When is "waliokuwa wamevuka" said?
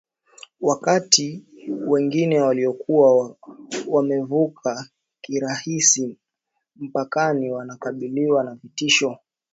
2.41-4.89